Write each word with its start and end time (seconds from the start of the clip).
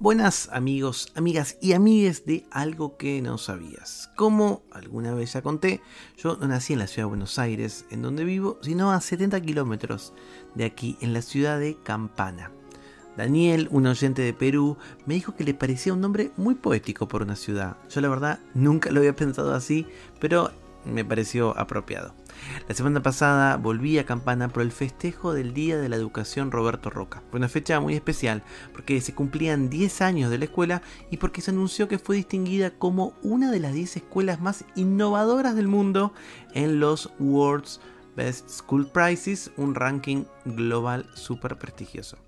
Buenas 0.00 0.48
amigos, 0.52 1.10
amigas 1.16 1.58
y 1.60 1.72
amigues 1.72 2.24
de 2.24 2.46
algo 2.52 2.96
que 2.96 3.20
no 3.20 3.36
sabías. 3.36 4.12
Como 4.14 4.62
alguna 4.70 5.12
vez 5.12 5.32
ya 5.32 5.42
conté, 5.42 5.80
yo 6.16 6.36
no 6.36 6.46
nací 6.46 6.72
en 6.72 6.78
la 6.78 6.86
ciudad 6.86 7.06
de 7.06 7.08
Buenos 7.08 7.36
Aires, 7.40 7.84
en 7.90 8.02
donde 8.02 8.22
vivo, 8.22 8.60
sino 8.62 8.92
a 8.92 9.00
70 9.00 9.40
kilómetros 9.40 10.12
de 10.54 10.66
aquí, 10.66 10.96
en 11.00 11.12
la 11.12 11.20
ciudad 11.20 11.58
de 11.58 11.76
Campana. 11.82 12.52
Daniel, 13.16 13.66
un 13.72 13.88
oyente 13.88 14.22
de 14.22 14.32
Perú, 14.32 14.76
me 15.04 15.14
dijo 15.14 15.34
que 15.34 15.42
le 15.42 15.52
parecía 15.52 15.94
un 15.94 16.00
nombre 16.00 16.30
muy 16.36 16.54
poético 16.54 17.08
por 17.08 17.22
una 17.22 17.34
ciudad. 17.34 17.76
Yo 17.90 18.00
la 18.00 18.08
verdad 18.08 18.38
nunca 18.54 18.92
lo 18.92 19.00
había 19.00 19.16
pensado 19.16 19.52
así, 19.52 19.84
pero 20.20 20.52
me 20.84 21.04
pareció 21.04 21.58
apropiado. 21.58 22.14
La 22.68 22.74
semana 22.74 23.02
pasada 23.02 23.56
volví 23.56 23.98
a 23.98 24.06
Campana 24.06 24.48
por 24.48 24.62
el 24.62 24.72
festejo 24.72 25.32
del 25.32 25.54
Día 25.54 25.78
de 25.78 25.88
la 25.88 25.96
Educación 25.96 26.50
Roberto 26.50 26.90
Roca. 26.90 27.22
Fue 27.30 27.38
una 27.38 27.48
fecha 27.48 27.80
muy 27.80 27.94
especial 27.94 28.42
porque 28.72 29.00
se 29.00 29.14
cumplían 29.14 29.70
10 29.70 30.02
años 30.02 30.30
de 30.30 30.38
la 30.38 30.44
escuela 30.44 30.82
y 31.10 31.16
porque 31.16 31.40
se 31.40 31.50
anunció 31.50 31.88
que 31.88 31.98
fue 31.98 32.16
distinguida 32.16 32.70
como 32.70 33.14
una 33.22 33.50
de 33.50 33.60
las 33.60 33.72
10 33.72 33.96
escuelas 33.96 34.40
más 34.40 34.64
innovadoras 34.76 35.56
del 35.56 35.68
mundo 35.68 36.12
en 36.54 36.80
los 36.80 37.10
World's 37.18 37.80
Best 38.16 38.48
School 38.50 38.86
Prizes, 38.86 39.50
un 39.56 39.74
ranking 39.74 40.24
global 40.44 41.06
súper 41.14 41.56
prestigioso. 41.56 42.18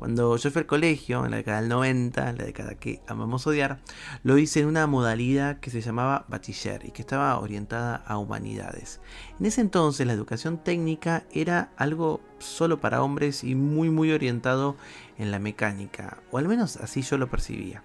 Cuando 0.00 0.34
yo 0.38 0.50
fui 0.50 0.60
al 0.60 0.66
colegio, 0.66 1.26
en 1.26 1.32
la 1.32 1.36
década 1.36 1.60
del 1.60 1.68
90, 1.68 2.32
la 2.32 2.44
década 2.44 2.74
que 2.74 3.02
amamos 3.06 3.46
odiar, 3.46 3.80
lo 4.22 4.38
hice 4.38 4.60
en 4.60 4.66
una 4.66 4.86
modalidad 4.86 5.60
que 5.60 5.68
se 5.68 5.82
llamaba 5.82 6.24
bachiller 6.26 6.86
y 6.86 6.90
que 6.90 7.02
estaba 7.02 7.38
orientada 7.38 7.96
a 8.06 8.16
humanidades. 8.16 8.98
En 9.38 9.44
ese 9.44 9.60
entonces 9.60 10.06
la 10.06 10.14
educación 10.14 10.56
técnica 10.56 11.24
era 11.32 11.68
algo 11.76 12.22
solo 12.38 12.80
para 12.80 13.02
hombres 13.02 13.44
y 13.44 13.54
muy 13.54 13.90
muy 13.90 14.10
orientado 14.10 14.74
en 15.18 15.30
la 15.30 15.38
mecánica, 15.38 16.22
o 16.30 16.38
al 16.38 16.48
menos 16.48 16.78
así 16.78 17.02
yo 17.02 17.18
lo 17.18 17.28
percibía. 17.28 17.82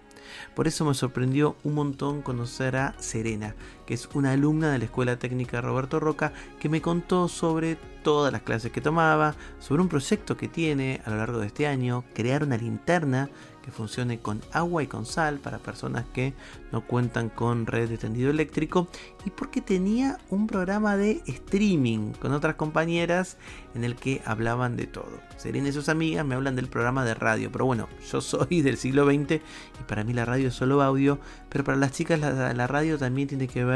Por 0.55 0.67
eso 0.67 0.85
me 0.85 0.93
sorprendió 0.93 1.57
un 1.65 1.73
montón 1.73 2.21
conocer 2.21 2.77
a 2.77 2.95
Serena, 2.97 3.55
que 3.85 3.93
es 3.93 4.09
una 4.13 4.31
alumna 4.31 4.71
de 4.71 4.79
la 4.79 4.85
Escuela 4.85 5.17
Técnica 5.17 5.61
Roberto 5.61 5.99
Roca, 5.99 6.33
que 6.59 6.69
me 6.69 6.81
contó 6.81 7.27
sobre 7.27 7.77
todas 8.03 8.31
las 8.31 8.43
clases 8.43 8.71
que 8.71 8.81
tomaba, 8.81 9.35
sobre 9.59 9.81
un 9.81 9.89
proyecto 9.89 10.37
que 10.37 10.47
tiene 10.47 11.01
a 11.05 11.09
lo 11.09 11.17
largo 11.17 11.39
de 11.39 11.47
este 11.47 11.67
año, 11.67 12.03
crear 12.13 12.43
una 12.43 12.57
linterna 12.57 13.29
que 13.65 13.71
funcione 13.71 14.19
con 14.19 14.41
agua 14.51 14.83
y 14.83 14.87
con 14.87 15.07
sal 15.07 15.39
para 15.39 15.57
personas 15.57 16.05
que 16.13 16.35
no 16.71 16.85
cuentan 16.85 17.29
con 17.29 17.65
red 17.65 17.89
de 17.89 17.97
tendido 17.97 18.29
eléctrico 18.29 18.87
y 19.25 19.31
porque 19.31 19.59
tenía 19.59 20.19
un 20.29 20.45
programa 20.45 20.97
de 20.97 21.23
streaming 21.25 22.11
con 22.11 22.31
otras 22.31 22.55
compañeras 22.55 23.37
en 23.73 23.83
el 23.83 23.95
que 23.95 24.21
hablaban 24.23 24.77
de 24.77 24.85
todo. 24.85 25.19
Serena 25.37 25.69
y 25.69 25.71
sus 25.71 25.89
amigas 25.89 26.23
me 26.23 26.35
hablan 26.35 26.55
del 26.55 26.67
programa 26.67 27.03
de 27.05 27.15
radio, 27.15 27.51
pero 27.51 27.65
bueno, 27.65 27.89
yo 28.11 28.21
soy 28.21 28.61
del 28.61 28.77
siglo 28.77 29.05
XX 29.07 29.31
y 29.33 29.83
para 29.87 30.03
mí 30.03 30.13
la 30.13 30.25
radio 30.25 30.49
es 30.49 30.53
solo 30.53 30.83
audio, 30.83 31.17
pero 31.49 31.63
para 31.63 31.77
las 31.77 31.91
chicas 31.91 32.19
la, 32.19 32.53
la 32.53 32.67
radio 32.67 32.99
también 32.99 33.27
tiene 33.27 33.47
que 33.47 33.65
ver 33.65 33.74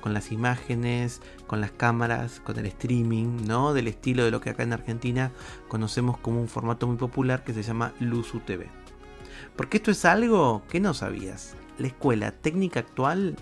con 0.00 0.14
las 0.14 0.32
imágenes, 0.32 1.20
con 1.46 1.60
las 1.60 1.70
cámaras, 1.70 2.40
con 2.40 2.58
el 2.58 2.66
streaming, 2.66 3.46
¿no? 3.46 3.74
Del 3.74 3.88
estilo 3.88 4.24
de 4.24 4.30
lo 4.30 4.40
que 4.40 4.50
acá 4.50 4.62
en 4.62 4.72
Argentina 4.72 5.32
conocemos 5.68 6.18
como 6.18 6.40
un 6.40 6.48
formato 6.48 6.86
muy 6.86 6.96
popular 6.96 7.44
que 7.44 7.54
se 7.54 7.62
llama 7.62 7.92
Luzu 8.00 8.40
TV. 8.40 8.68
Porque 9.56 9.78
esto 9.78 9.90
es 9.90 10.04
algo 10.04 10.62
que 10.68 10.80
no 10.80 10.94
sabías. 10.94 11.54
La 11.78 11.88
escuela 11.88 12.32
técnica 12.32 12.80
actual 12.80 13.36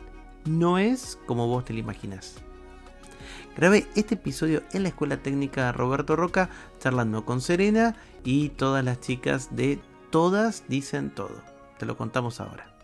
no 0.45 0.79
es 0.79 1.19
como 1.27 1.47
vos 1.47 1.65
te 1.65 1.73
la 1.73 1.81
imaginas. 1.81 2.37
Grabé 3.57 3.89
este 3.97 4.15
episodio 4.15 4.63
en 4.73 4.85
la 4.85 4.91
escuela 4.91 5.17
técnica 5.17 5.73
Roberto 5.73 6.15
Roca, 6.15 6.49
charlando 6.79 7.25
con 7.25 7.41
Serena 7.41 7.97
y 8.25 8.51
todas 8.51 8.85
las 8.85 9.01
chicas 9.01 9.55
de 9.57 9.81
Todas 10.11 10.65
Dicen 10.69 11.11
Todo. 11.11 11.43
Te 11.79 11.85
lo 11.87 11.97
contamos 11.97 12.41
ahora. 12.41 12.78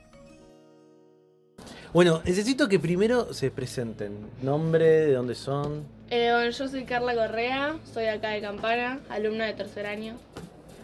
Bueno, 1.94 2.20
necesito 2.24 2.68
que 2.68 2.80
primero 2.80 3.32
se 3.32 3.52
presenten. 3.52 4.16
Nombre, 4.42 4.84
de 4.84 5.12
dónde 5.12 5.36
son. 5.36 5.84
Eh, 6.10 6.32
bueno, 6.32 6.50
yo 6.50 6.66
soy 6.66 6.82
Carla 6.82 7.14
Correa, 7.14 7.76
soy 7.92 8.06
acá 8.06 8.30
de 8.30 8.40
Campana, 8.40 8.98
alumna 9.08 9.46
de 9.46 9.52
tercer 9.52 9.86
año. 9.86 10.16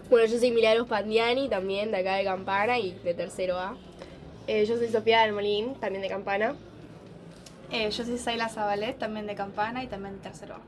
Bueno, 0.08 0.28
yo 0.28 0.38
soy 0.38 0.52
Milagros 0.52 0.86
Pandiani, 0.86 1.48
también 1.48 1.90
de 1.90 1.96
acá 1.96 2.14
de 2.14 2.22
Campana 2.22 2.78
y 2.78 2.92
de 2.92 3.12
tercero 3.14 3.58
A. 3.58 3.76
Eh, 4.46 4.64
yo 4.66 4.76
soy 4.76 4.86
Sofía 4.86 5.22
del 5.22 5.32
Molín, 5.32 5.74
también 5.74 6.00
de 6.00 6.08
Campana. 6.08 6.54
Eh, 7.72 7.90
yo 7.90 8.04
soy 8.04 8.16
Saila 8.16 8.48
Zabalet, 8.48 8.96
también 8.96 9.26
de 9.26 9.34
Campana 9.34 9.82
y 9.82 9.88
también 9.88 10.14
de 10.14 10.20
tercero 10.20 10.54
A. 10.54 10.60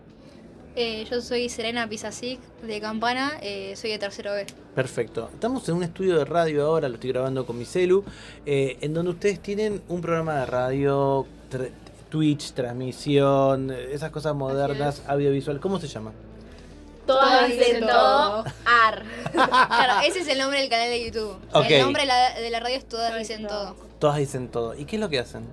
Eh, 0.75 1.05
yo 1.11 1.21
soy 1.21 1.49
Serena 1.51 1.87
Pisasic 1.87 2.41
de 2.63 2.81
Campana, 2.81 3.33
eh, 3.43 3.75
soy 3.77 3.91
de 3.91 3.99
tercero 3.99 4.33
B. 4.33 4.47
Perfecto. 4.75 5.29
Estamos 5.35 5.69
en 5.69 5.75
un 5.77 5.83
estudio 5.83 6.17
de 6.17 6.25
radio 6.25 6.65
ahora, 6.67 6.89
lo 6.89 6.95
estoy 6.95 7.11
grabando 7.13 7.45
con 7.45 7.59
mi 7.59 7.67
celu, 7.67 8.05
eh, 8.47 8.79
en 8.81 8.95
donde 8.95 9.11
ustedes 9.11 9.41
tienen 9.41 9.83
un 9.89 10.01
programa 10.01 10.37
de 10.41 10.47
radio, 10.47 11.27
tra- 11.51 11.71
Twitch, 12.09 12.53
transmisión, 12.53 13.71
esas 13.71 14.11
cosas 14.11 14.35
modernas, 14.35 15.03
audiovisual. 15.07 15.61
¿Cómo 15.61 15.79
se 15.79 15.89
llama? 15.89 16.13
Todas 17.07 17.49
dicen 17.49 17.81
todo, 17.81 18.45
AR. 18.65 19.03
Claro, 19.33 20.07
ese 20.07 20.21
es 20.21 20.29
el 20.29 20.39
nombre 20.39 20.61
del 20.61 20.69
canal 20.71 20.89
de 20.89 21.05
YouTube. 21.05 21.37
El 21.69 21.83
nombre 21.83 22.03
de 22.03 22.07
la, 22.09 22.35
de 22.41 22.51
la 22.51 22.61
radio 22.61 22.77
es 22.77 22.87
Todas 22.87 23.19
Dicen 23.19 23.47
Todo. 23.47 23.77
Todas 23.99 24.17
dicen 24.19 24.49
todo. 24.49 24.75
¿Y 24.75 24.85
qué 24.85 24.97
es 24.97 25.01
lo 25.01 25.09
que 25.09 25.19
hacen? 25.19 25.45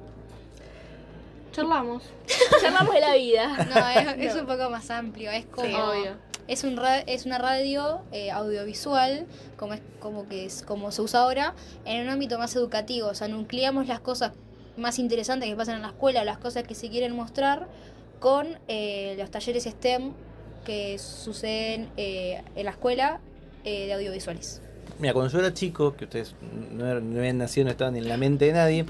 Charlamos. 1.52 2.04
Charlamos 2.62 2.94
de 2.94 3.00
la 3.02 3.14
vida. 3.16 3.68
No, 3.70 3.90
es, 4.18 4.32
es 4.34 4.36
un 4.42 4.46
poco 4.48 4.70
más 4.70 4.90
amplio. 4.90 5.32
Es 5.32 5.46
como. 5.46 5.68
Sí, 5.68 5.74
obvio. 5.76 6.16
Es, 6.48 6.64
un 6.64 6.78
ra- 6.78 7.00
es 7.02 7.26
una 7.26 7.38
radio 7.38 8.02
eh, 8.12 8.32
audiovisual, 8.32 9.28
como, 9.58 9.74
es, 9.74 9.82
como, 10.00 10.28
que 10.28 10.46
es, 10.46 10.64
como 10.64 10.92
se 10.92 11.02
usa 11.02 11.22
ahora, 11.22 11.54
en 11.86 12.02
un 12.04 12.10
ámbito 12.10 12.38
más 12.40 12.56
educativo. 12.56 13.08
O 13.10 13.14
sea, 13.16 13.28
nucleamos 13.28 13.88
las 13.88 14.00
cosas 14.00 14.32
más 14.78 14.98
interesantes 15.00 15.48
que 15.50 15.56
pasan 15.56 15.76
en 15.76 15.82
la 15.84 15.90
escuela, 15.90 16.24
las 16.24 16.38
cosas 16.40 16.64
que 16.64 16.74
se 16.76 16.90
quieren 16.90 17.16
mostrar, 17.16 17.68
con 18.20 18.58
eh, 18.68 19.16
los 19.18 19.30
talleres 19.32 19.64
STEM 19.66 20.14
que 20.66 20.98
suceden 21.00 21.90
eh, 21.98 22.42
en 22.56 22.66
la 22.66 22.72
escuela 22.72 23.20
eh, 23.64 23.86
de 23.88 23.94
audiovisuales. 23.94 24.62
Mira, 25.00 25.14
cuando 25.14 25.32
yo 25.32 25.40
era 25.40 25.54
chico, 25.54 25.96
que 25.96 26.04
ustedes 26.04 26.36
no, 26.74 27.00
no 27.00 27.20
habían 27.20 27.38
nacido, 27.38 27.64
no 27.66 27.72
estaban 27.72 27.96
en 27.96 28.10
la 28.10 28.18
mente 28.18 28.44
de 28.46 28.52
nadie, 28.52 28.86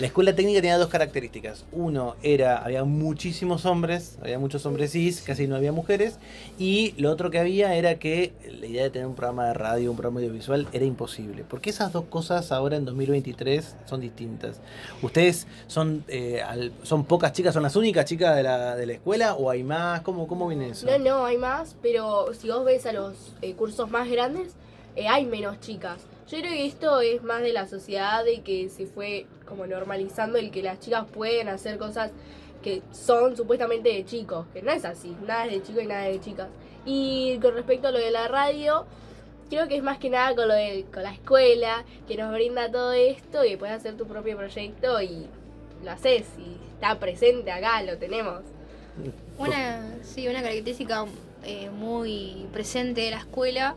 la 0.00 0.06
escuela 0.06 0.34
técnica 0.34 0.60
tenía 0.60 0.76
dos 0.78 0.88
características. 0.88 1.64
Uno 1.70 2.16
era, 2.24 2.58
había 2.58 2.82
muchísimos 2.82 3.64
hombres, 3.64 4.18
había 4.20 4.40
muchos 4.40 4.66
hombres 4.66 4.90
cis, 4.90 5.22
casi 5.22 5.46
no 5.46 5.54
había 5.54 5.70
mujeres. 5.70 6.18
Y 6.58 6.92
lo 7.00 7.08
otro 7.12 7.30
que 7.30 7.38
había 7.38 7.72
era 7.76 8.00
que 8.00 8.32
la 8.58 8.66
idea 8.66 8.82
de 8.82 8.90
tener 8.90 9.06
un 9.06 9.14
programa 9.14 9.46
de 9.46 9.54
radio, 9.54 9.92
un 9.92 9.96
programa 9.96 10.18
audiovisual, 10.18 10.66
era 10.72 10.84
imposible. 10.84 11.44
Porque 11.48 11.70
esas 11.70 11.92
dos 11.92 12.06
cosas 12.06 12.50
ahora 12.50 12.74
en 12.76 12.84
2023 12.84 13.76
son 13.86 14.00
distintas. 14.00 14.60
¿Ustedes 15.02 15.46
son, 15.68 16.04
eh, 16.08 16.42
al- 16.42 16.72
son 16.82 17.04
pocas 17.04 17.32
chicas, 17.32 17.54
son 17.54 17.62
las 17.62 17.76
únicas 17.76 18.06
chicas 18.06 18.34
de 18.34 18.42
la, 18.42 18.74
de 18.74 18.86
la 18.86 18.92
escuela 18.94 19.34
o 19.34 19.50
hay 19.50 19.62
más? 19.62 20.00
¿Cómo, 20.00 20.26
cómo 20.26 20.48
viene 20.48 20.70
eso? 20.70 20.84
No, 20.86 20.98
no, 20.98 21.24
hay 21.24 21.38
más, 21.38 21.76
pero 21.80 22.34
si 22.34 22.48
vos 22.48 22.64
ves 22.64 22.86
a 22.86 22.92
los 22.92 23.14
eh, 23.40 23.54
cursos 23.54 23.88
más 23.88 24.10
grandes, 24.10 24.54
eh, 24.96 25.08
hay 25.08 25.26
menos 25.26 25.60
chicas. 25.60 26.00
Yo 26.28 26.38
creo 26.38 26.52
que 26.52 26.66
esto 26.66 27.00
es 27.00 27.22
más 27.22 27.42
de 27.42 27.52
la 27.52 27.66
sociedad 27.66 28.24
de 28.24 28.42
que 28.42 28.68
se 28.70 28.86
fue 28.86 29.26
como 29.46 29.66
normalizando 29.66 30.38
el 30.38 30.50
que 30.50 30.62
las 30.62 30.80
chicas 30.80 31.04
pueden 31.12 31.48
hacer 31.48 31.78
cosas 31.78 32.12
que 32.62 32.82
son 32.92 33.36
supuestamente 33.36 33.90
de 33.90 34.04
chicos, 34.06 34.46
que 34.54 34.62
no 34.62 34.72
es 34.72 34.84
así, 34.86 35.14
nada 35.26 35.44
es 35.46 35.52
de 35.52 35.62
chicos 35.62 35.82
y 35.82 35.86
nada 35.86 36.08
es 36.08 36.14
de 36.14 36.24
chicas. 36.24 36.48
Y 36.86 37.38
con 37.42 37.54
respecto 37.54 37.88
a 37.88 37.90
lo 37.90 37.98
de 37.98 38.10
la 38.10 38.26
radio, 38.28 38.86
creo 39.50 39.68
que 39.68 39.76
es 39.76 39.82
más 39.82 39.98
que 39.98 40.08
nada 40.08 40.34
con 40.34 40.48
lo 40.48 40.54
de 40.54 40.86
con 40.92 41.02
la 41.02 41.12
escuela, 41.12 41.84
que 42.08 42.16
nos 42.16 42.32
brinda 42.32 42.70
todo 42.70 42.92
esto 42.92 43.44
y 43.44 43.56
puedes 43.56 43.76
hacer 43.76 43.96
tu 43.96 44.06
propio 44.06 44.36
proyecto 44.36 45.02
y 45.02 45.26
lo 45.84 45.90
haces 45.90 46.26
y 46.38 46.56
está 46.72 46.98
presente 46.98 47.50
acá, 47.50 47.82
lo 47.82 47.98
tenemos. 47.98 48.40
Una, 49.38 49.98
sí, 50.02 50.28
una 50.28 50.40
característica 50.40 51.04
eh, 51.44 51.68
muy 51.68 52.46
presente 52.52 53.02
de 53.02 53.10
la 53.10 53.18
escuela 53.18 53.74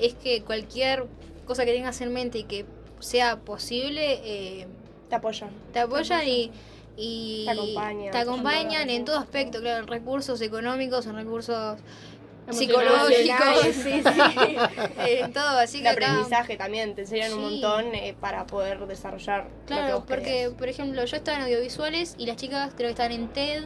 es 0.00 0.14
que 0.14 0.42
cualquier 0.42 1.06
cosa 1.46 1.64
que 1.64 1.72
tengas 1.72 2.00
en 2.00 2.12
mente 2.12 2.38
y 2.38 2.44
que 2.44 2.64
sea 3.00 3.40
posible, 3.40 4.20
eh, 4.24 4.66
Te 5.08 5.16
apoyan. 5.16 5.50
te 5.72 5.78
apoyan 5.80 6.26
y, 6.28 6.50
y 6.96 7.44
Te 7.46 7.50
acompañan. 7.52 8.10
te 8.12 8.18
acompañan 8.18 8.90
en 8.90 9.04
todo 9.04 9.18
aspecto, 9.18 9.60
claro, 9.60 9.82
en 9.82 9.86
recursos 9.88 10.40
económicos, 10.42 11.06
en 11.06 11.16
Emocionales, 12.48 13.16
psicológicos, 13.18 13.74
Sí, 13.76 14.02
sí. 14.02 14.56
en 14.98 15.32
todo, 15.32 15.58
así 15.58 15.78
El 15.78 15.82
que 15.84 15.88
acá- 15.90 16.10
aprendizaje 16.12 16.56
también, 16.56 16.94
te 16.94 17.02
enseñan 17.02 17.32
un 17.34 17.42
montón 17.42 17.94
eh, 17.94 18.14
para 18.20 18.46
poder 18.46 18.86
desarrollar 18.86 19.44
lo 19.44 19.50
que 19.50 19.66
Claro, 19.66 19.94
vos 19.96 20.04
porque, 20.08 20.24
querés. 20.24 20.48
por 20.54 20.68
ejemplo, 20.68 21.04
yo 21.04 21.16
estaba 21.16 21.38
en 21.38 21.44
audiovisuales 21.44 22.14
y 22.18 22.26
las 22.26 22.36
chicas 22.36 22.72
creo 22.76 22.88
que 22.88 22.92
estaban 22.92 23.12
en 23.12 23.28
TED 23.28 23.64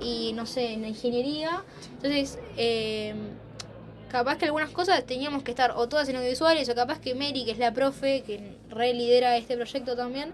y 0.00 0.32
no 0.34 0.44
sé, 0.46 0.72
en 0.72 0.82
la 0.82 0.88
ingeniería. 0.88 1.62
Entonces, 1.96 2.38
eh, 2.56 3.14
capaz 4.18 4.38
que 4.38 4.44
algunas 4.46 4.70
cosas 4.70 5.04
teníamos 5.04 5.42
que 5.42 5.50
estar 5.52 5.72
o 5.76 5.88
todas 5.88 6.08
en 6.08 6.16
audiovisuales 6.16 6.68
o 6.68 6.74
capaz 6.74 6.98
que 7.00 7.14
Mary, 7.14 7.44
que 7.44 7.52
es 7.52 7.58
la 7.58 7.72
profe, 7.72 8.22
que 8.22 8.40
re 8.70 8.92
lidera 8.94 9.36
este 9.36 9.56
proyecto 9.56 9.96
también, 9.96 10.32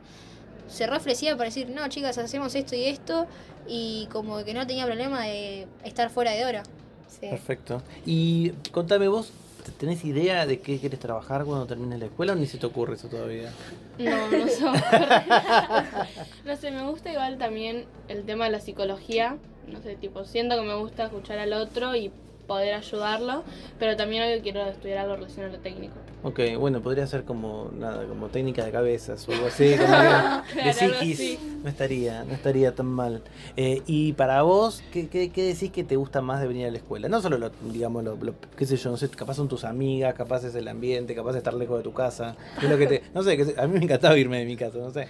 se 0.68 0.86
re 0.86 0.96
ofrecía 0.96 1.36
para 1.36 1.46
decir, 1.50 1.68
no 1.70 1.86
chicas, 1.88 2.16
hacemos 2.18 2.54
esto 2.54 2.74
y 2.76 2.84
esto 2.84 3.26
y 3.68 4.08
como 4.12 4.42
que 4.44 4.54
no 4.54 4.66
tenía 4.66 4.86
problema 4.86 5.22
de 5.24 5.66
estar 5.84 6.10
fuera 6.10 6.32
de 6.32 6.44
hora. 6.44 6.62
Sí. 7.08 7.26
Perfecto. 7.28 7.82
Y 8.06 8.50
contame 8.72 9.06
vos, 9.08 9.30
¿te- 9.64 9.72
¿tenés 9.72 10.04
idea 10.04 10.46
de 10.46 10.60
qué 10.60 10.78
quieres 10.78 10.98
trabajar 10.98 11.44
cuando 11.44 11.66
termines 11.66 11.98
la 12.00 12.06
escuela 12.06 12.32
o 12.32 12.36
ni 12.36 12.46
se 12.46 12.58
te 12.58 12.66
ocurre 12.66 12.94
eso 12.94 13.08
todavía? 13.08 13.50
No, 13.98 14.28
no 14.30 14.48
sé. 14.48 14.64
no 16.44 16.56
sé, 16.56 16.70
me 16.70 16.82
gusta 16.88 17.12
igual 17.12 17.38
también 17.38 17.84
el 18.08 18.24
tema 18.24 18.46
de 18.46 18.50
la 18.52 18.60
psicología. 18.60 19.36
No 19.68 19.80
sé, 19.82 19.94
tipo, 19.96 20.24
siento 20.24 20.56
que 20.56 20.62
me 20.62 20.74
gusta 20.74 21.04
escuchar 21.04 21.38
al 21.38 21.52
otro 21.52 21.94
y 21.94 22.10
poder 22.46 22.74
ayudarlo, 22.74 23.44
pero 23.78 23.96
también 23.96 24.22
hoy 24.24 24.40
quiero 24.40 24.62
estudiar 24.66 24.98
algo 24.98 25.16
relacionado 25.16 25.54
a 25.54 25.56
lo 25.56 25.62
técnico. 25.62 25.94
Ok, 26.24 26.40
bueno, 26.58 26.80
podría 26.82 27.06
ser 27.06 27.24
como 27.24 27.70
nada, 27.76 28.04
como 28.06 28.28
técnica 28.28 28.64
de 28.64 28.70
cabezas 28.70 29.28
o 29.28 29.32
algo 29.32 29.46
así, 29.46 29.74
como 29.76 29.92
de, 29.92 29.98
de 30.64 30.72
Claro, 30.72 30.80
algo 30.80 30.98
psiquis. 31.00 31.14
así. 31.20 31.38
No 31.62 31.68
estaría, 31.68 32.24
no 32.24 32.34
estaría 32.34 32.74
tan 32.74 32.86
mal. 32.86 33.22
Eh, 33.56 33.82
y 33.86 34.12
para 34.14 34.42
vos, 34.42 34.82
¿qué, 34.92 35.08
qué, 35.08 35.30
qué 35.30 35.42
decís 35.44 35.70
que 35.70 35.84
te 35.84 35.96
gusta 35.96 36.20
más 36.20 36.40
de 36.40 36.48
venir 36.48 36.66
a 36.66 36.70
la 36.70 36.78
escuela? 36.78 37.08
No 37.08 37.20
solo 37.22 37.38
lo, 37.38 37.50
digamos, 37.72 38.04
lo, 38.04 38.16
lo- 38.16 38.34
qué 38.56 38.66
sé 38.66 38.76
yo, 38.76 38.90
no 38.90 38.96
sé, 38.96 39.08
capaz 39.10 39.34
son 39.34 39.48
tus 39.48 39.64
amigas, 39.64 40.14
capaz 40.14 40.44
es 40.44 40.54
el 40.54 40.66
ambiente, 40.68 41.14
capaz 41.14 41.30
es 41.30 41.36
estar 41.38 41.54
lejos 41.54 41.78
de 41.78 41.84
tu 41.84 41.92
casa. 41.92 42.36
¿Qué 42.58 42.66
es 42.66 42.72
lo 42.72 42.78
que 42.78 42.86
te, 42.86 43.02
no 43.14 43.22
sé, 43.22 43.54
a 43.56 43.66
mí 43.66 43.78
me 43.78 43.84
encantaba 43.84 44.16
irme 44.18 44.38
de 44.38 44.44
mi 44.44 44.56
casa, 44.56 44.78
no 44.78 44.90
sé. 44.90 45.08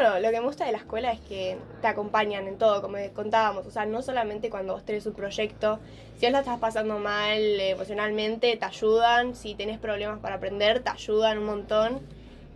Bueno, 0.00 0.20
lo 0.20 0.30
que 0.30 0.38
me 0.38 0.46
gusta 0.46 0.64
de 0.64 0.70
la 0.70 0.78
escuela 0.78 1.10
es 1.10 1.18
que 1.22 1.58
te 1.82 1.88
acompañan 1.88 2.46
en 2.46 2.56
todo, 2.56 2.80
como 2.80 2.98
contábamos. 3.14 3.66
O 3.66 3.72
sea, 3.72 3.84
no 3.84 4.00
solamente 4.00 4.48
cuando 4.48 4.74
vos 4.74 4.84
tenés 4.84 5.04
un 5.06 5.12
proyecto, 5.12 5.80
si 6.18 6.26
vos 6.26 6.32
la 6.34 6.38
estás 6.38 6.60
pasando 6.60 7.00
mal 7.00 7.36
eh, 7.36 7.70
emocionalmente, 7.70 8.56
te 8.56 8.64
ayudan. 8.64 9.34
Si 9.34 9.56
tenés 9.56 9.80
problemas 9.80 10.20
para 10.20 10.36
aprender, 10.36 10.84
te 10.84 10.90
ayudan 10.90 11.38
un 11.38 11.46
montón 11.46 11.98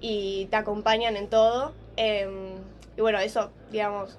y 0.00 0.46
te 0.52 0.56
acompañan 0.56 1.16
en 1.16 1.26
todo. 1.26 1.72
Eh, 1.96 2.54
y 2.96 3.00
bueno, 3.00 3.18
eso, 3.18 3.50
digamos, 3.72 4.16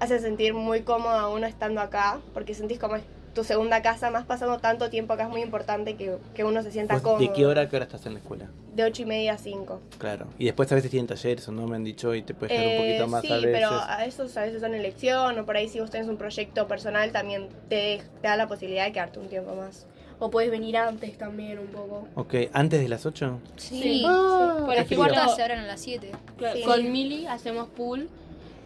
hace 0.00 0.18
sentir 0.18 0.54
muy 0.54 0.80
cómodo 0.80 1.18
a 1.18 1.28
uno 1.28 1.46
estando 1.46 1.82
acá, 1.82 2.20
porque 2.32 2.54
sentís 2.54 2.78
como 2.78 2.96
tu 3.34 3.44
segunda 3.44 3.80
casa, 3.82 4.10
más 4.10 4.24
pasando 4.26 4.58
tanto 4.58 4.90
tiempo 4.90 5.12
acá 5.14 5.24
es 5.24 5.28
muy 5.30 5.40
importante 5.42 5.96
que, 5.96 6.16
que 6.34 6.44
uno 6.44 6.62
se 6.62 6.70
sienta 6.70 7.00
cómodo. 7.00 7.18
¿De 7.20 7.32
qué 7.32 7.46
hora 7.46 7.62
a 7.62 7.68
qué 7.68 7.76
hora 7.76 7.84
estás 7.86 8.04
en 8.06 8.14
la 8.14 8.18
escuela? 8.20 8.46
De 8.74 8.84
ocho 8.84 9.02
y 9.02 9.06
media 9.06 9.34
a 9.34 9.38
cinco. 9.38 9.80
Claro. 9.98 10.26
Y 10.38 10.44
después 10.46 10.70
a 10.72 10.74
veces 10.74 10.90
tienen 10.90 11.06
talleres, 11.06 11.46
o 11.48 11.52
no 11.52 11.66
me 11.66 11.76
han 11.76 11.84
dicho, 11.84 12.14
y 12.14 12.22
te 12.22 12.34
puedes 12.34 12.56
quedar 12.56 12.66
un 12.66 12.72
Eh, 12.72 12.88
poquito 12.98 13.08
más 13.08 13.22
sí, 13.22 13.32
a 13.32 13.36
veces. 13.36 13.50
pero 13.52 13.70
a 13.70 14.04
esos 14.04 14.36
a 14.36 14.42
veces 14.42 14.60
son 14.60 14.74
elección 14.74 15.38
o 15.38 15.44
por 15.46 15.56
ahí 15.56 15.68
si 15.68 15.80
vos 15.80 15.90
tenés 15.90 16.08
un 16.08 16.16
proyecto 16.16 16.66
personal 16.68 17.10
también 17.12 17.48
te, 17.68 18.02
te 18.20 18.28
da 18.28 18.36
la 18.36 18.46
posibilidad 18.48 18.84
de 18.84 18.92
quedarte 18.92 19.18
un 19.18 19.28
tiempo 19.28 19.54
más. 19.54 19.86
O 20.18 20.30
puedes 20.30 20.50
venir 20.52 20.76
antes 20.76 21.18
también 21.18 21.58
un 21.58 21.66
poco. 21.66 22.06
Ok, 22.14 22.34
¿antes 22.52 22.80
de 22.80 22.88
las 22.88 23.04
8? 23.06 23.40
Sí. 23.56 24.04
Ah, 24.06 24.58
Por 24.60 24.74
qué 24.74 24.80
ejemplo, 24.82 24.96
Cuartas 25.08 25.34
se 25.34 25.42
abren 25.42 25.58
a 25.58 25.66
las 25.66 25.80
7. 25.80 26.12
Claro, 26.36 26.56
Sí. 26.56 26.62
Con 26.62 26.92
Mili 26.92 27.26
hacemos 27.26 27.68
pool 27.70 28.08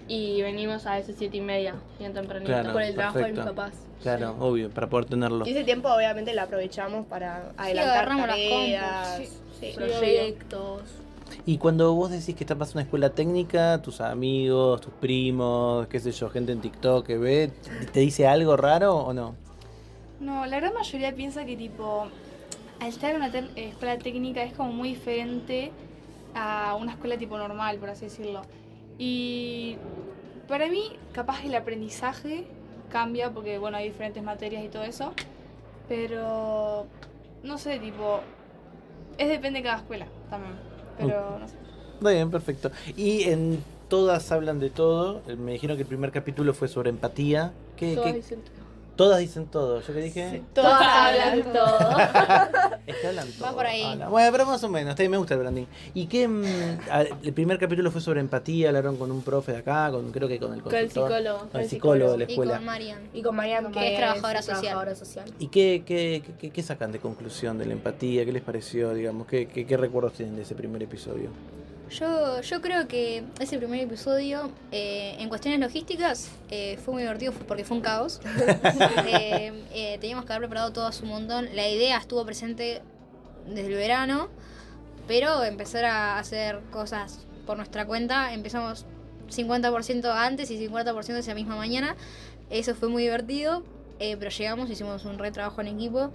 y 0.09 0.43
venimos 0.43 0.87
a 0.87 0.95
veces 0.95 1.17
siete 1.19 1.39
y 1.39 1.41
media, 1.41 1.75
bien 1.99 2.13
tempranito. 2.13 2.51
Claro. 2.51 2.73
por 2.73 2.83
el 2.83 2.95
trabajo 2.95 3.19
de 3.19 3.33
mis 3.33 3.41
papás. 3.41 3.73
Claro, 4.03 4.37
obvio, 4.39 4.71
para 4.71 4.89
poder 4.89 5.07
tenerlo. 5.07 5.47
Y 5.47 5.51
ese 5.51 5.65
tiempo 5.65 5.89
obviamente 5.89 6.35
lo 6.35 6.43
aprovechamos 6.43 7.07
para 7.07 7.53
adelantar 7.57 8.09
las 8.09 8.29
tareas. 8.29 9.09
compus, 9.09 9.33
sí. 9.61 9.73
Proyectos. 9.75 10.83
Y 11.45 11.59
cuando 11.59 11.93
vos 11.95 12.11
decís 12.11 12.35
que 12.37 12.45
estás 12.45 12.57
pasando 12.57 12.79
una 12.79 12.85
escuela 12.85 13.11
técnica, 13.11 13.83
tus 13.83 14.01
amigos, 14.01 14.81
tus 14.81 14.93
primos, 14.95 15.87
qué 15.89 15.99
sé 15.99 16.13
yo, 16.13 16.31
gente 16.31 16.53
en 16.53 16.61
TikTok 16.61 17.05
que 17.05 17.19
ve, 17.19 17.51
¿te 17.93 18.01
dice 18.01 18.27
algo 18.27 18.57
raro 18.57 18.97
o 18.97 19.13
no? 19.13 19.35
No, 20.21 20.47
la 20.47 20.57
gran 20.57 20.73
mayoría 20.73 21.15
piensa 21.15 21.45
que 21.45 21.57
tipo, 21.57 22.07
al 22.81 22.89
estar 22.89 23.11
en 23.11 23.17
una 23.17 23.29
eh, 23.29 23.51
escuela 23.57 23.99
técnica 23.99 24.43
es 24.43 24.55
como 24.55 24.73
muy 24.73 24.91
diferente 24.91 25.73
a 26.35 26.77
una 26.79 26.93
escuela 26.93 27.19
tipo 27.19 27.37
normal, 27.37 27.79
por 27.79 27.91
así 27.91 28.07
decirlo. 28.07 28.43
Y 28.99 29.77
para 30.49 30.69
mí, 30.69 30.97
capaz 31.13 31.45
el 31.45 31.55
aprendizaje 31.55 32.47
cambia 32.91 33.31
porque, 33.31 33.59
bueno, 33.59 33.77
hay 33.77 33.87
diferentes 33.89 34.23
materias 34.23 34.65
y 34.65 34.69
todo 34.69 34.85
eso. 34.85 35.13
Pero, 35.89 36.87
no 37.43 37.59
sé, 37.59 37.79
tipo, 37.79 38.21
es 39.19 39.29
depende 39.29 39.61
de 39.61 39.65
cada 39.65 39.77
escuela 39.79 40.07
también. 40.31 40.55
Pero, 40.99 41.39
no 41.39 41.49
sé. 41.49 41.55
Bien, 42.01 42.31
perfecto. 42.31 42.71
Y 42.97 43.25
en 43.25 43.63
todas 43.89 44.31
hablan 44.33 44.59
de 44.59 44.71
todo. 44.71 45.23
eh, 45.29 45.37
Me 45.37 45.53
dijeron 45.53 45.77
que 45.77 45.83
el 45.83 45.89
primer 45.89 46.11
capítulo 46.13 46.53
fue 46.55 46.69
sobre 46.69 46.91
empatía. 46.91 47.53
¿Qué, 47.77 47.95
Todos 47.95 48.07
qué- 48.07 48.15
dicen- 48.15 48.43
Todas 48.97 49.19
dicen 49.19 49.47
todo. 49.47 49.81
¿Yo 49.83 49.93
qué 49.93 50.01
dije? 50.01 50.43
Todas 50.55 50.81
hablan 50.83 51.41
hablan 51.41 51.53
todo. 51.53 51.79
Es 52.87 52.97
que 52.97 53.07
hablan 53.09 53.27
todo. 53.33 53.55
por 53.55 53.67
ahí. 53.67 53.83
Bueno, 54.09 54.31
pero 54.33 54.47
más 54.47 54.63
o 54.63 54.69
menos. 54.69 54.91
está 54.99 55.09
me 55.09 55.17
gusta 55.17 55.35
el 55.35 55.41
branding. 55.41 55.65
¿Y 55.95 56.07
qué? 56.07 56.29
mm, 56.29 56.45
a- 56.91 57.03
el 57.23 57.33
primer 57.33 57.59
capítulo 57.59 57.91
fue 57.91 58.01
sobre 58.01 58.21
empatía. 58.21 58.69
Hablaron 58.69 58.97
con 58.97 59.11
un 59.11 59.23
profe 59.23 59.53
de 59.53 59.59
acá, 59.59 59.91
con 59.91 60.13
creo 60.13 60.29
que 60.29 60.39
con 60.39 60.53
el 60.55 60.63
Con 60.63 60.75
el 60.75 60.83
consultor, 60.87 61.09
psicólogo. 61.11 61.49
Con 61.51 61.61
el 61.61 61.69
psicólogo 61.69 62.13
de 62.13 62.19
la 62.19 62.25
Y 62.25 62.27
escuela. 62.29 62.57
con 62.57 62.65
Marian. 62.65 62.99
Y 63.13 63.23
con 63.23 63.35
Mariam, 63.37 63.73
Que 63.73 63.93
es 63.93 63.99
trabajadora 63.99 64.43
social. 64.43 64.61
trabajadora 64.63 64.95
social. 64.95 65.25
¿Y 65.39 65.49
qué, 65.49 65.83
qué, 65.85 66.23
qué, 66.39 66.51
qué 66.51 66.63
sacan 66.63 66.93
de 66.93 66.99
conclusión 67.01 67.59
de 67.59 67.67
la 67.67 67.73
empatía? 67.73 68.25
¿Qué 68.25 68.33
les 68.33 68.43
pareció? 68.43 68.95
Digamos, 68.95 69.27
¿qué, 69.27 69.47
qué, 69.49 69.67
qué 69.67 69.77
recuerdos 69.77 70.13
tienen 70.13 70.37
de 70.37 70.43
ese 70.43 70.55
primer 70.55 70.83
episodio? 70.83 71.31
Yo, 71.91 72.41
yo 72.41 72.61
creo 72.61 72.89
que 72.89 73.23
ese 73.39 73.59
primer 73.59 73.81
episodio, 73.81 74.51
eh, 74.73 75.17
en 75.19 75.29
cuestiones 75.29 75.61
logísticas, 75.61 76.31
eh, 76.51 76.79
fue 76.85 76.95
muy 76.95 77.03
divertido 77.05 77.33
porque 77.47 77.65
fue 77.65 77.77
un 77.77 77.83
caos. 77.83 78.21
Eh, 79.09 79.53
eh, 79.73 79.99
teníamos 80.01 80.25
que 80.25 80.33
haber 80.33 80.49
preparado 80.49 80.73
todo 80.73 80.87
a 80.87 80.93
su 80.93 81.07
montón. 81.07 81.49
La 81.55 81.69
idea 81.69 81.97
estuvo 81.99 82.25
presente 82.27 82.83
desde 83.47 83.69
el 83.69 83.75
verano, 83.75 84.29
pero 85.07 85.45
empezar 85.45 85.85
a 85.85 86.19
hacer 86.19 86.61
cosas 86.71 87.21
por 87.47 87.57
nuestra 87.57 87.87
cuenta, 87.87 88.33
empezamos 88.35 88.85
50% 89.31 90.13
antes 90.13 90.51
y 90.51 90.69
50% 90.69 91.17
esa 91.17 91.35
misma 91.35 91.57
mañana. 91.57 91.97
Eso 92.51 92.75
fue 92.75 92.89
muy 92.89 93.05
divertido, 93.05 93.63
eh, 93.99 94.17
pero 94.19 94.31
llegamos, 94.31 94.71
hicimos 94.71 95.05
un 95.05 95.19
re 95.19 95.31
trabajo 95.31 95.61
en 95.61 95.69
equipo. 95.69 96.11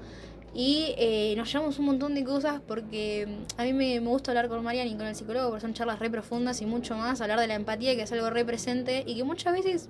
Y 0.53 0.94
eh, 0.98 1.33
nos 1.38 1.51
llevamos 1.51 1.80
un 1.80 1.86
montón 1.86 2.13
de 2.13 2.24
cosas 2.24 2.62
porque 2.68 3.25
mm, 3.27 3.62
a 3.62 3.63
mí 3.63 3.74
me, 3.74 4.00
me 4.01 4.07
gusta 4.09 4.31
hablar 4.31 4.50
con 4.50 4.63
Marian 4.63 4.88
y 4.88 4.95
con 4.95 5.06
el 5.06 5.15
psicólogo 5.15 5.50
porque 5.50 5.62
son 5.62 5.74
charlas 5.74 6.00
re 6.00 6.09
profundas 6.09 6.62
y 6.62 6.65
mucho 6.65 6.95
más, 6.95 7.21
hablar 7.21 7.39
de 7.39 7.48
la 7.48 7.56
empatía 7.56 7.95
que 7.95 8.01
es 8.01 8.12
algo 8.12 8.30
re 8.30 8.44
presente 8.44 9.03
y 9.07 9.15
que 9.15 9.24
muchas 9.24 9.53
veces 9.53 9.89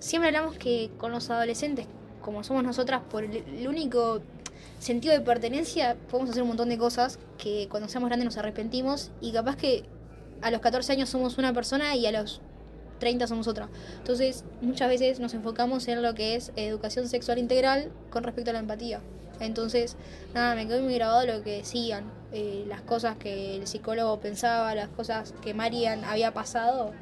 siempre 0.00 0.28
hablamos 0.28 0.56
que 0.56 0.90
con 0.98 1.12
los 1.12 1.30
adolescentes, 1.30 1.86
como 2.20 2.42
somos 2.42 2.64
nosotras, 2.64 3.02
por 3.08 3.24
el, 3.24 3.36
el 3.36 3.68
único 3.68 4.20
sentido 4.80 5.14
de 5.14 5.20
pertenencia, 5.20 5.96
podemos 6.10 6.30
hacer 6.30 6.42
un 6.42 6.48
montón 6.48 6.68
de 6.68 6.78
cosas 6.78 7.18
que 7.36 7.68
cuando 7.70 7.88
seamos 7.88 8.08
grandes 8.08 8.24
nos 8.24 8.36
arrepentimos 8.36 9.10
y 9.20 9.32
capaz 9.32 9.56
que 9.56 9.84
a 10.40 10.50
los 10.50 10.60
14 10.60 10.92
años 10.92 11.08
somos 11.08 11.38
una 11.38 11.52
persona 11.52 11.96
y 11.96 12.06
a 12.06 12.12
los 12.12 12.40
30 12.98 13.26
somos 13.26 13.48
otra. 13.48 13.68
Entonces, 13.98 14.44
muchas 14.60 14.88
veces 14.88 15.20
nos 15.20 15.34
enfocamos 15.34 15.86
en 15.88 16.02
lo 16.02 16.14
que 16.14 16.34
es 16.34 16.52
educación 16.56 17.08
sexual 17.08 17.38
integral 17.38 17.90
con 18.10 18.24
respecto 18.24 18.50
a 18.50 18.54
la 18.54 18.60
empatía. 18.60 19.00
Entonces, 19.40 19.96
nada, 20.34 20.54
me 20.54 20.66
quedó 20.66 20.82
muy 20.82 20.94
grabado 20.94 21.26
lo 21.26 21.42
que 21.42 21.58
decían, 21.58 22.04
eh, 22.32 22.64
las 22.66 22.82
cosas 22.82 23.16
que 23.16 23.56
el 23.56 23.66
psicólogo 23.66 24.20
pensaba, 24.20 24.74
las 24.74 24.88
cosas 24.88 25.34
que 25.42 25.54
Marian 25.54 26.04
había 26.04 26.32
pasado, 26.32 26.92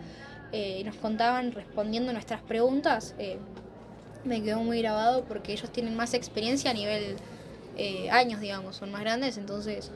eh, 0.52 0.82
nos 0.84 0.96
contaban 0.96 1.52
respondiendo 1.52 2.12
nuestras 2.12 2.40
preguntas. 2.42 3.14
eh, 3.18 3.38
me 4.26 4.42
quedó 4.42 4.58
muy 4.58 4.80
grabado 4.82 5.24
porque 5.24 5.52
ellos 5.52 5.70
tienen 5.70 5.96
más 5.96 6.12
experiencia 6.12 6.72
a 6.72 6.74
nivel 6.74 7.16
eh, 7.76 8.10
años, 8.10 8.40
digamos, 8.40 8.76
son 8.76 8.90
más 8.90 9.02
grandes, 9.02 9.38
entonces 9.38 9.90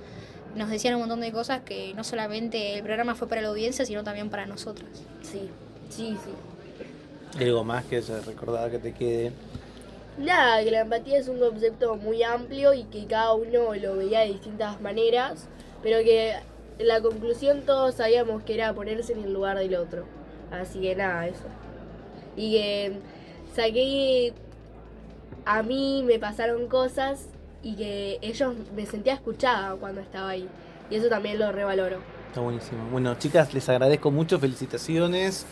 nos 0.55 0.71
decían 0.71 0.95
un 0.95 1.01
montón 1.01 1.21
de 1.21 1.33
cosas 1.33 1.63
que 1.63 1.95
no 1.95 2.05
solamente 2.05 2.75
el 2.75 2.83
programa 2.83 3.15
fue 3.15 3.29
para 3.29 3.41
la 3.41 3.49
audiencia, 3.49 3.85
sino 3.85 4.05
también 4.05 4.31
para 4.31 4.47
nosotras. 4.47 4.91
Sí, 5.23 5.49
sí, 5.89 6.17
sí. 6.25 7.39
¿Y 7.39 7.45
algo 7.45 7.65
más 7.65 7.85
que 7.85 8.03
se 8.03 8.21
recordaba 8.21 8.71
que 8.71 8.79
te 8.79 8.93
quede? 8.93 9.33
Nada, 10.19 10.63
que 10.63 10.71
la 10.71 10.81
empatía 10.81 11.19
es 11.19 11.29
un 11.29 11.39
concepto 11.39 11.97
muy 11.97 12.23
amplio 12.23 12.75
y 12.75 12.85
que 12.85 13.07
cada 13.07 13.33
uno 13.35 13.75
lo 13.75 13.97
veía 13.97 14.21
de 14.21 14.29
distintas 14.29 14.81
maneras, 14.81 15.49
pero 15.83 15.99
que 16.01 16.35
en 16.79 16.89
la 16.89 17.01
conclusión 17.01 17.63
todos 17.63 17.95
sabíamos 17.95 18.43
que 18.43 18.55
era 18.55 18.73
ponerse 18.75 19.13
en 19.13 19.25
el 19.25 19.33
lugar 19.33 19.59
del 19.59 19.75
otro. 19.77 20.05
Así 20.51 20.81
que 20.81 20.95
nada, 20.95 21.27
eso. 21.27 21.45
Y 22.37 22.53
que 22.53 22.93
saqué, 23.55 24.35
a 25.45 25.63
mí 25.63 26.03
me 26.05 26.19
pasaron 26.19 26.69
cosas 26.69 27.29
y 27.63 27.77
que 27.77 28.19
ellos 28.21 28.55
me 28.75 28.87
sentía 28.87 29.15
escuchada 29.15 29.77
cuando 29.77 30.01
estaba 30.01 30.31
ahí. 30.31 30.49
Y 30.91 30.97
eso 30.97 31.09
también 31.09 31.39
lo 31.39 31.53
revaloro. 31.53 31.99
Está 32.31 32.43
buenísimo. 32.43 32.89
Bueno, 32.93 33.17
chicas, 33.17 33.53
les 33.53 33.69
agradezco 33.69 34.13
mucho, 34.13 34.39
felicitaciones. 34.39 35.47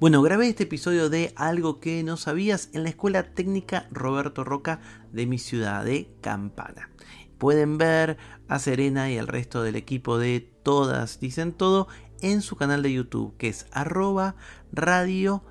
Bueno, 0.00 0.22
grabé 0.22 0.48
este 0.48 0.62
episodio 0.62 1.10
de 1.10 1.34
Algo 1.36 1.80
que 1.80 2.02
no 2.02 2.16
sabías 2.16 2.70
en 2.72 2.84
la 2.84 2.88
Escuela 2.88 3.34
Técnica 3.34 3.86
Roberto 3.90 4.42
Roca 4.42 4.80
de 5.12 5.26
mi 5.26 5.36
ciudad 5.36 5.84
de 5.84 6.08
Campana. 6.22 6.88
Pueden 7.36 7.76
ver 7.76 8.16
a 8.48 8.58
Serena 8.58 9.10
y 9.10 9.18
el 9.18 9.26
resto 9.26 9.62
del 9.62 9.76
equipo 9.76 10.16
de 10.16 10.40
Todas 10.62 11.20
Dicen 11.20 11.52
Todo 11.52 11.88
en 12.22 12.40
su 12.40 12.56
canal 12.56 12.82
de 12.82 12.94
YouTube, 12.94 13.36
que 13.36 13.48
es 13.48 13.66
arroba 13.70 14.34
radio. 14.72 15.44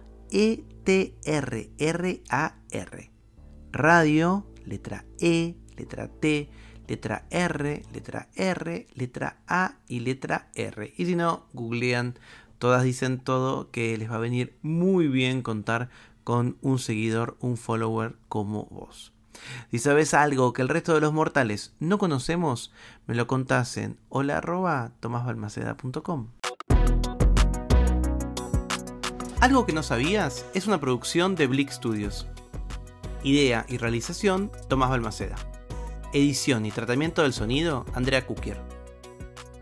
T-R-R-A-R. 0.87 1.11
Radio, 3.71 4.47
letra 4.65 5.05
E, 5.19 5.55
letra 5.77 6.07
T, 6.07 6.49
letra 6.87 7.25
R, 7.29 7.83
letra 7.93 8.29
R, 8.35 8.87
letra 8.93 9.37
A 9.47 9.75
y 9.87 9.99
letra 9.99 10.49
R. 10.55 10.93
Y 10.97 11.05
si 11.05 11.15
no, 11.15 11.45
googlean, 11.53 12.17
todas 12.59 12.83
dicen 12.83 13.19
todo 13.19 13.71
que 13.71 13.97
les 13.97 14.09
va 14.09 14.15
a 14.15 14.19
venir 14.19 14.57
muy 14.61 15.07
bien 15.07 15.41
contar 15.41 15.89
con 16.23 16.57
un 16.61 16.79
seguidor, 16.79 17.37
un 17.39 17.57
follower 17.57 18.15
como 18.27 18.65
vos. 18.65 19.13
Si 19.71 19.79
sabes 19.79 20.13
algo 20.13 20.51
que 20.53 20.61
el 20.61 20.69
resto 20.69 20.93
de 20.93 21.01
los 21.01 21.13
mortales 21.13 21.73
no 21.79 21.97
conocemos, 21.97 22.73
me 23.05 23.15
lo 23.15 23.27
contás 23.27 23.77
en 23.77 23.97
hola 24.09 24.41
Algo 29.39 29.65
que 29.65 29.73
no 29.73 29.83
sabías 29.83 30.45
es 30.53 30.67
una 30.67 30.79
producción 30.79 31.35
de 31.35 31.47
Blick 31.47 31.69
Studios. 31.69 32.27
Idea 33.23 33.65
y 33.69 33.77
realización, 33.77 34.51
Tomás 34.67 34.89
Balmaceda. 34.89 35.35
Edición 36.13 36.65
y 36.65 36.71
tratamiento 36.71 37.21
del 37.21 37.33
sonido, 37.33 37.85
Andrea 37.93 38.25
Kukier. 38.25 38.61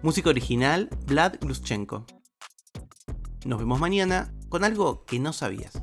Música 0.03 0.29
original, 0.29 0.89
Vlad 1.07 1.37
Gluschenko. 1.41 2.05
Nos 3.45 3.59
vemos 3.59 3.79
mañana 3.79 4.31
con 4.47 4.63
algo 4.63 5.05
que 5.05 5.17
no 5.17 5.33
sabías. 5.33 5.81